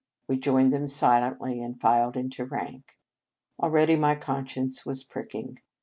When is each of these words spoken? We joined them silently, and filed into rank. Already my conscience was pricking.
We 0.27 0.37
joined 0.39 0.71
them 0.71 0.87
silently, 0.87 1.61
and 1.61 1.79
filed 1.79 2.17
into 2.17 2.43
rank. 2.43 2.97
Already 3.61 3.95
my 3.95 4.15
conscience 4.15 4.83
was 4.83 5.03
pricking. 5.03 5.57